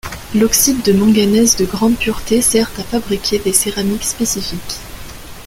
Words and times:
L'oxyde 0.33 0.81
de 0.81 0.93
manganèse 0.93 1.57
de 1.57 1.65
grande 1.65 1.95
pureté 1.95 2.41
sert 2.41 2.71
à 2.79 2.83
fabriquer 2.83 3.37
des 3.37 3.53
céramiques 3.53 4.03
spécifiques. 4.05 4.79